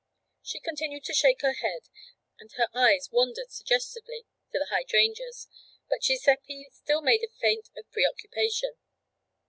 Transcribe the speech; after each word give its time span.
She 0.41 0.59
continued 0.59 1.03
to 1.03 1.13
shake 1.13 1.41
her 1.43 1.53
head 1.53 1.81
and 2.39 2.51
her 2.53 2.69
eyes 2.73 3.09
wandered 3.11 3.51
suggestively 3.51 4.25
to 4.51 4.57
the 4.57 4.65
hydrangeas, 4.71 5.47
but 5.91 6.01
Giuseppe 6.01 6.69
still 6.71 7.03
made 7.03 7.21
a 7.23 7.29
feint 7.39 7.69
of 7.77 7.85
preoccupation. 7.91 8.79